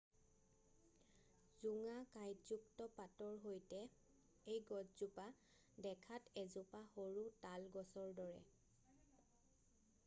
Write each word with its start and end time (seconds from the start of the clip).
জোঙা 1.65 1.97
কাইঁটযুক্ত 2.15 2.87
পাতৰ 2.95 3.37
সৈতে 3.43 3.81
এই 4.55 4.63
গছজোপা 4.71 5.27
দেখাত 5.89 6.35
এজোপা 6.45 6.83
সৰু 6.99 7.29
তাল 7.47 7.71
গছৰ 7.79 8.17
দৰে 8.23 8.41